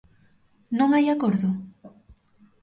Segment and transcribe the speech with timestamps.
[0.77, 1.49] ¿Non hai acordo?